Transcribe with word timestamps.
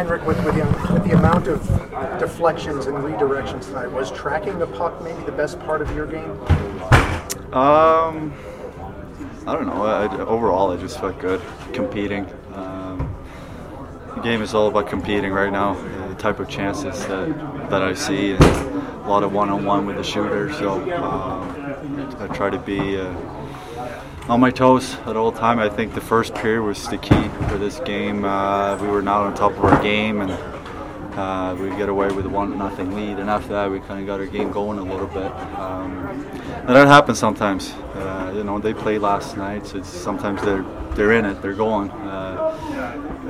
Henrik, 0.00 0.24
with, 0.24 0.42
with, 0.46 0.54
the, 0.54 0.94
with 0.94 1.04
the 1.04 1.14
amount 1.14 1.46
of 1.46 1.62
deflections 2.18 2.86
and 2.86 2.96
redirections 2.96 3.66
tonight, 3.66 3.88
was 3.88 4.10
tracking 4.12 4.58
the 4.58 4.66
puck 4.66 4.98
maybe 5.02 5.22
the 5.24 5.32
best 5.32 5.60
part 5.60 5.82
of 5.82 5.94
your 5.94 6.06
game? 6.06 6.30
Um, 7.52 8.32
I 9.46 9.52
don't 9.52 9.66
know. 9.66 9.84
I, 9.84 10.08
overall, 10.20 10.72
I 10.72 10.78
just 10.78 10.98
felt 10.98 11.18
good 11.18 11.42
competing. 11.74 12.24
Um, 12.54 13.14
the 14.14 14.22
game 14.22 14.40
is 14.40 14.54
all 14.54 14.68
about 14.68 14.88
competing 14.88 15.32
right 15.32 15.52
now. 15.52 15.74
The 16.08 16.14
type 16.14 16.40
of 16.40 16.48
chances 16.48 16.98
that, 17.08 17.68
that 17.68 17.82
I 17.82 17.92
see, 17.92 18.32
a 18.32 19.06
lot 19.06 19.22
of 19.22 19.34
one-on-one 19.34 19.84
with 19.84 19.96
the 19.96 20.02
shooter. 20.02 20.50
So 20.54 20.80
um, 20.94 22.16
I 22.18 22.26
try 22.28 22.48
to 22.48 22.58
be. 22.58 22.98
Uh, 22.98 23.39
on 24.30 24.38
my 24.38 24.50
toes 24.52 24.94
at 25.06 25.16
all 25.16 25.32
time. 25.32 25.58
I 25.58 25.68
think 25.68 25.92
the 25.92 26.00
first 26.00 26.36
period 26.36 26.62
was 26.62 26.86
the 26.88 26.98
key 26.98 27.28
for 27.48 27.58
this 27.58 27.80
game. 27.80 28.24
Uh, 28.24 28.76
we 28.80 28.86
were 28.86 29.02
not 29.02 29.22
on 29.22 29.34
top 29.34 29.50
of 29.52 29.64
our 29.64 29.82
game, 29.82 30.20
and 30.20 30.30
uh, 31.18 31.56
we 31.60 31.68
get 31.70 31.88
away 31.88 32.12
with 32.12 32.26
a 32.26 32.28
one 32.28 32.56
nothing 32.56 32.94
lead. 32.94 33.18
And 33.18 33.28
after 33.28 33.48
that, 33.48 33.68
we 33.68 33.80
kind 33.80 34.00
of 34.00 34.06
got 34.06 34.20
our 34.20 34.26
game 34.26 34.52
going 34.52 34.78
a 34.78 34.84
little 34.84 35.08
bit. 35.08 35.32
Um, 35.58 36.06
and 36.06 36.68
that 36.68 36.86
happens 36.86 37.18
sometimes. 37.18 37.72
Uh, 37.94 38.32
you 38.36 38.44
know, 38.44 38.60
they 38.60 38.72
played 38.72 39.00
last 39.00 39.36
night, 39.36 39.66
so 39.66 39.82
sometimes 39.82 40.40
they're 40.42 40.64
they're 40.92 41.12
in 41.12 41.24
it, 41.24 41.42
they're 41.42 41.52
going. 41.52 41.90
Uh, 41.90 42.56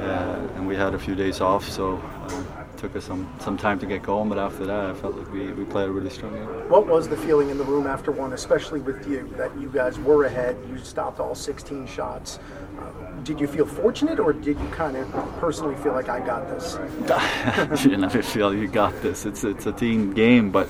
uh, 0.00 0.56
and 0.56 0.68
we 0.68 0.76
had 0.76 0.94
a 0.94 0.98
few 0.98 1.14
days 1.14 1.40
off, 1.40 1.66
so 1.66 1.96
uh, 1.96 2.59
took 2.80 2.96
us 2.96 3.04
some, 3.04 3.30
some 3.40 3.58
time 3.58 3.78
to 3.78 3.84
get 3.84 4.02
going, 4.02 4.30
but 4.30 4.38
after 4.38 4.64
that, 4.64 4.86
I 4.86 4.94
felt 4.94 5.14
like 5.14 5.30
we, 5.30 5.52
we 5.52 5.64
played 5.66 5.88
a 5.88 5.92
really 5.92 6.08
strong 6.08 6.32
game. 6.32 6.46
What 6.70 6.86
was 6.86 7.08
the 7.08 7.16
feeling 7.16 7.50
in 7.50 7.58
the 7.58 7.64
room 7.64 7.86
after 7.86 8.10
one, 8.10 8.32
especially 8.32 8.80
with 8.80 9.06
you, 9.06 9.28
that 9.36 9.56
you 9.60 9.68
guys 9.68 9.98
were 9.98 10.24
ahead, 10.24 10.56
you 10.66 10.78
stopped 10.78 11.20
all 11.20 11.34
16 11.34 11.86
shots? 11.86 12.38
Uh, 12.78 12.90
did 13.22 13.38
you 13.38 13.46
feel 13.46 13.66
fortunate, 13.66 14.18
or 14.18 14.32
did 14.32 14.58
you 14.58 14.68
kind 14.68 14.96
of 14.96 15.06
personally 15.38 15.76
feel 15.82 15.92
like 15.92 16.08
I 16.08 16.20
got 16.20 16.48
this? 16.48 17.84
you 17.84 17.98
never 17.98 18.22
feel 18.22 18.54
you 18.54 18.66
got 18.66 18.98
this. 19.02 19.26
It's 19.26 19.44
it's 19.44 19.66
a 19.66 19.72
team 19.72 20.14
game, 20.14 20.50
but 20.50 20.66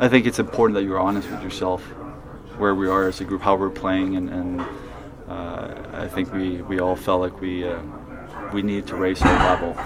I 0.00 0.08
think 0.08 0.26
it's 0.26 0.40
important 0.40 0.74
that 0.74 0.82
you're 0.82 0.98
honest 0.98 1.30
with 1.30 1.44
yourself, 1.44 1.80
where 2.58 2.74
we 2.74 2.88
are 2.88 3.06
as 3.06 3.20
a 3.20 3.24
group, 3.24 3.42
how 3.42 3.54
we're 3.54 3.70
playing, 3.70 4.16
and, 4.16 4.28
and 4.30 4.60
uh, 5.28 5.74
I 5.92 6.08
think 6.08 6.32
we, 6.32 6.62
we 6.62 6.80
all 6.80 6.96
felt 6.96 7.20
like 7.20 7.40
we 7.40 7.68
uh, 7.68 7.80
we 8.52 8.62
need 8.62 8.88
to 8.88 8.96
raise 8.96 9.22
our 9.22 9.38
level 9.50 9.76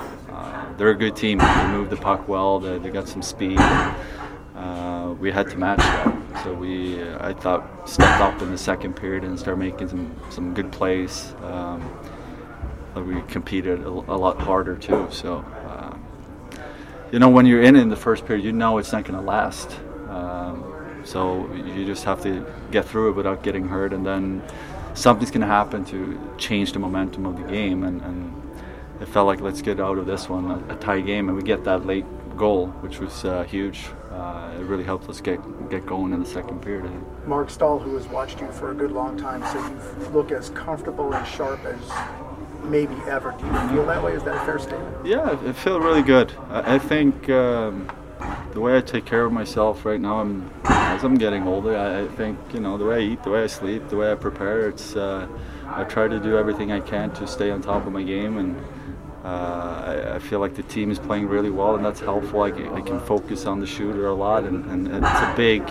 they're 0.80 0.88
a 0.88 0.94
good 0.94 1.14
team. 1.14 1.36
They 1.36 1.66
move 1.66 1.90
the 1.90 1.96
puck 1.98 2.26
well. 2.26 2.58
They, 2.58 2.78
they 2.78 2.88
got 2.88 3.06
some 3.06 3.20
speed. 3.20 3.58
Uh, 4.56 5.14
we 5.20 5.30
had 5.30 5.50
to 5.50 5.58
match 5.58 5.76
that. 5.76 6.42
So 6.42 6.54
we, 6.54 7.02
uh, 7.02 7.28
I 7.28 7.34
thought, 7.34 7.86
stepped 7.86 8.22
up 8.22 8.40
in 8.40 8.50
the 8.50 8.56
second 8.56 8.94
period 8.94 9.22
and 9.22 9.38
started 9.38 9.58
making 9.58 9.90
some, 9.90 10.16
some 10.30 10.54
good 10.54 10.72
plays. 10.72 11.34
Um, 11.42 11.86
we 12.94 13.20
competed 13.28 13.80
a, 13.80 13.88
a, 13.88 14.16
lot 14.16 14.38
harder 14.38 14.74
too. 14.74 15.06
So, 15.10 15.44
uh, 15.68 15.98
you 17.12 17.18
know, 17.18 17.28
when 17.28 17.44
you're 17.44 17.62
in 17.62 17.76
in 17.76 17.90
the 17.90 17.96
first 17.96 18.24
period, 18.24 18.42
you 18.42 18.52
know 18.52 18.78
it's 18.78 18.90
not 18.90 19.04
going 19.04 19.20
to 19.20 19.26
last. 19.26 19.78
Um, 20.08 21.02
so 21.04 21.52
you 21.52 21.84
just 21.84 22.04
have 22.04 22.22
to 22.22 22.46
get 22.70 22.86
through 22.86 23.10
it 23.10 23.16
without 23.16 23.42
getting 23.42 23.68
hurt, 23.68 23.92
and 23.92 24.06
then 24.06 24.42
something's 24.94 25.30
going 25.30 25.42
to 25.42 25.46
happen 25.46 25.84
to 25.86 26.18
change 26.38 26.72
the 26.72 26.78
momentum 26.78 27.26
of 27.26 27.36
the 27.36 27.46
game. 27.52 27.84
And, 27.84 28.00
and 28.00 28.49
it 29.00 29.08
felt 29.08 29.26
like 29.26 29.40
let's 29.40 29.62
get 29.62 29.80
out 29.80 29.98
of 29.98 30.06
this 30.06 30.28
one 30.28 30.50
a, 30.50 30.74
a 30.74 30.76
tie 30.76 31.00
game, 31.00 31.28
and 31.28 31.36
we 31.36 31.42
get 31.42 31.64
that 31.64 31.86
late 31.86 32.04
goal, 32.36 32.68
which 32.80 33.00
was 33.00 33.24
uh, 33.24 33.44
huge. 33.44 33.86
Uh, 34.10 34.52
it 34.58 34.64
really 34.64 34.84
helped 34.84 35.08
us 35.08 35.20
get 35.20 35.38
get 35.70 35.86
going 35.86 36.12
in 36.12 36.20
the 36.20 36.28
second 36.28 36.60
period. 36.60 36.92
Marc 37.26 37.50
Staal, 37.50 37.78
who 37.78 37.94
has 37.94 38.06
watched 38.08 38.40
you 38.40 38.50
for 38.52 38.70
a 38.70 38.74
good 38.74 38.92
long 38.92 39.16
time, 39.16 39.42
said 39.42 40.00
you 40.00 40.08
look 40.08 40.30
as 40.32 40.50
comfortable 40.50 41.12
and 41.14 41.26
sharp 41.26 41.64
as 41.64 41.80
maybe 42.64 42.94
ever. 43.08 43.34
Do 43.38 43.46
you 43.46 43.68
feel 43.68 43.86
that 43.86 44.02
way? 44.02 44.12
Is 44.12 44.22
that 44.24 44.36
a 44.36 44.44
fair 44.44 44.58
statement? 44.58 45.06
Yeah, 45.06 45.38
it 45.48 45.54
feels 45.54 45.82
really 45.82 46.02
good. 46.02 46.32
I, 46.48 46.74
I 46.74 46.78
think 46.78 47.30
um, 47.30 47.90
the 48.52 48.60
way 48.60 48.76
I 48.76 48.80
take 48.80 49.06
care 49.06 49.24
of 49.24 49.32
myself 49.32 49.84
right 49.84 50.00
now, 50.00 50.20
I'm, 50.20 50.50
as 50.64 51.02
I'm 51.04 51.14
getting 51.14 51.46
older, 51.46 51.76
I, 51.76 52.02
I, 52.02 52.08
think 52.08 52.38
you 52.52 52.60
know 52.60 52.76
the 52.76 52.84
way 52.84 52.96
I 52.96 53.12
eat, 53.12 53.22
the 53.22 53.30
way 53.30 53.44
I 53.44 53.46
sleep, 53.46 53.88
the 53.88 53.96
way 53.96 54.12
I 54.12 54.14
prepare. 54.14 54.68
It's 54.68 54.96
uh, 54.96 55.26
I 55.66 55.84
try 55.84 56.08
to 56.08 56.18
do 56.18 56.36
everything 56.36 56.72
I 56.72 56.80
can 56.80 57.12
to 57.12 57.26
stay 57.26 57.50
on 57.50 57.62
top 57.62 57.86
of 57.86 57.92
my 57.92 58.02
game 58.02 58.38
and 58.38 58.62
uh, 59.24 59.84
I, 59.86 60.14
I, 60.14 60.18
feel 60.18 60.40
like 60.40 60.54
the 60.54 60.62
team 60.62 60.90
is 60.90 60.98
playing 60.98 61.28
really 61.28 61.50
well, 61.50 61.74
and 61.76 61.84
that's 61.84 62.00
helpful. 62.00 62.40
I, 62.40 62.48
I 62.48 62.80
can 62.80 62.98
focus 63.00 63.44
on 63.44 63.60
the 63.60 63.66
shooter 63.66 64.06
a 64.06 64.14
lot, 64.14 64.44
and, 64.44 64.64
and, 64.70 64.86
it's 64.88 65.20
a 65.20 65.34
big, 65.36 65.62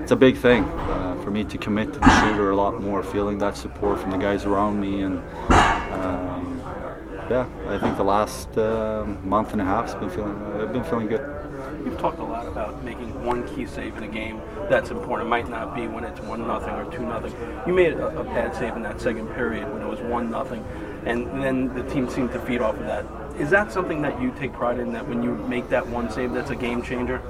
it's 0.00 0.12
a 0.12 0.16
big 0.16 0.36
thing 0.36 0.62
uh, 0.62 1.20
for 1.24 1.32
me 1.32 1.42
to 1.42 1.58
commit 1.58 1.92
to 1.94 1.98
the 1.98 2.20
shooter 2.20 2.50
a 2.50 2.56
lot 2.56 2.80
more. 2.80 3.02
Feeling 3.02 3.38
that 3.38 3.56
support 3.56 3.98
from 3.98 4.12
the 4.12 4.18
guys 4.18 4.44
around 4.44 4.80
me, 4.80 5.02
and 5.02 5.18
um, 5.50 6.62
yeah, 7.28 7.48
I 7.66 7.76
think 7.78 7.96
the 7.96 8.04
last 8.04 8.56
uh, 8.56 9.04
month 9.24 9.50
and 9.50 9.60
a 9.60 9.64
half 9.64 9.86
has 9.86 9.96
been 9.96 10.10
feeling, 10.10 10.36
I've 10.60 10.72
been 10.72 10.84
feeling 10.84 11.08
good. 11.08 11.28
You've 11.84 11.98
talked 11.98 12.20
a 12.20 12.24
lot 12.24 12.46
about 12.46 12.84
making 12.84 13.24
one 13.24 13.52
key 13.52 13.66
save 13.66 13.96
in 13.96 14.04
a 14.04 14.08
game. 14.08 14.40
That's 14.70 14.90
important. 14.90 15.26
It 15.26 15.30
might 15.30 15.48
not 15.48 15.74
be 15.74 15.88
when 15.88 16.04
it's 16.04 16.20
one 16.20 16.46
nothing 16.46 16.74
or 16.74 16.84
two 16.92 17.02
nothing. 17.04 17.34
You 17.66 17.72
made 17.72 17.94
a, 17.94 18.20
a 18.20 18.22
bad 18.22 18.54
save 18.54 18.76
in 18.76 18.82
that 18.82 19.00
second 19.00 19.26
period 19.34 19.72
when 19.72 19.82
it 19.82 19.88
was 19.88 19.98
one 20.00 20.30
nothing 20.30 20.64
and 21.04 21.42
then 21.42 21.74
the 21.74 21.82
team 21.90 22.08
seemed 22.08 22.32
to 22.32 22.40
feed 22.40 22.60
off 22.60 22.76
of 22.76 22.86
that. 22.86 23.04
Is 23.38 23.50
that 23.50 23.72
something 23.72 24.02
that 24.02 24.20
you 24.20 24.30
take 24.38 24.52
pride 24.52 24.78
in? 24.78 24.92
That 24.92 25.08
when 25.08 25.22
you 25.22 25.34
make 25.34 25.68
that 25.70 25.86
one 25.86 26.10
save, 26.10 26.32
that's 26.32 26.50
a 26.50 26.56
game 26.56 26.82
changer. 26.82 27.20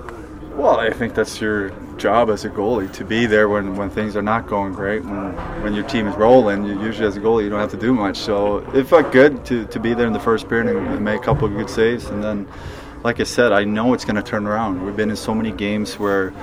Well, 0.55 0.81
I 0.81 0.91
think 0.91 1.15
that's 1.15 1.41
your 1.41 1.71
job 1.97 2.29
as 2.29 2.45
a 2.45 2.51
goalie 2.51 2.93
to 2.93 3.05
be 3.05 3.25
there 3.25 3.49
when, 3.49 3.75
when 3.75 3.89
things 3.89 4.17
are 4.17 4.23
not 4.23 4.47
going 4.47 4.75
great. 4.75 5.03
When 5.03 5.33
when 5.63 5.73
your 5.73 5.85
team 5.85 6.07
is 6.07 6.15
rolling, 6.17 6.65
you 6.65 6.79
usually 6.83 7.07
as 7.07 7.17
a 7.17 7.21
goalie 7.21 7.45
you 7.45 7.51
don't 7.51 7.61
have 7.61 7.71
to 7.71 7.77
do 7.79 7.95
much. 7.95 8.19
So 8.19 8.59
it 8.75 8.85
felt 8.87 9.13
good 9.13 9.47
to, 9.47 9.65
to 9.67 9.81
be 9.81 9.95
there 9.95 10.07
in 10.07 10.13
the 10.13 10.21
first 10.21 10.49
period 10.49 10.77
and, 10.77 10.87
and 10.89 11.03
make 11.03 11.21
a 11.21 11.25
couple 11.25 11.47
of 11.47 11.55
good 11.55 11.71
saves. 11.71 12.07
And 12.07 12.23
then, 12.23 12.47
like 13.03 13.21
I 13.21 13.25
said, 13.25 13.53
I 13.53 13.65
know 13.65 13.95
it's 13.95 14.05
going 14.05 14.17
to 14.17 14.23
turn 14.23 14.47
around. 14.47 14.85
We've 14.85 14.97
been 14.97 15.11
in 15.11 15.17
so 15.17 15.35
many 15.35 15.53
games 15.53 15.99
where 15.99 16.35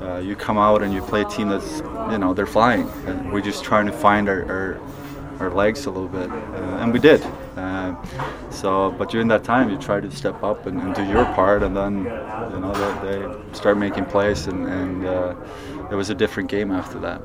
uh, 0.00 0.20
you 0.20 0.36
come 0.36 0.56
out 0.56 0.82
and 0.82 0.94
you 0.94 1.02
play 1.02 1.20
a 1.20 1.26
team 1.26 1.50
that's 1.50 1.80
you 2.10 2.18
know 2.18 2.32
they're 2.32 2.46
flying, 2.46 2.88
and 3.06 3.30
we're 3.30 3.42
just 3.42 3.62
trying 3.62 3.86
to 3.86 3.92
find 3.92 4.28
our, 4.28 4.42
our 4.50 4.80
our 5.40 5.50
legs 5.50 5.86
a 5.86 5.90
little 5.90 6.08
bit, 6.08 6.30
uh, 6.30 6.78
and 6.80 6.92
we 6.92 6.98
did. 6.98 7.22
Uh, 7.56 7.96
so, 8.50 8.90
but 8.92 9.10
during 9.10 9.28
that 9.28 9.44
time, 9.44 9.70
you 9.70 9.78
try 9.78 10.00
to 10.00 10.10
step 10.10 10.42
up 10.42 10.66
and, 10.66 10.80
and 10.80 10.94
do 10.94 11.04
your 11.04 11.24
part, 11.26 11.62
and 11.62 11.76
then 11.76 11.98
you 12.04 12.60
know 12.60 12.72
they, 13.02 13.18
they 13.18 13.54
start 13.54 13.78
making 13.78 14.04
plays, 14.06 14.46
and, 14.46 14.66
and 14.66 15.06
uh, 15.06 15.34
it 15.90 15.94
was 15.94 16.10
a 16.10 16.14
different 16.14 16.48
game 16.48 16.70
after 16.70 16.98
that. 17.00 17.22